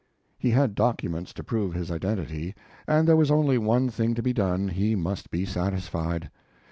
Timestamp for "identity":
1.91-2.55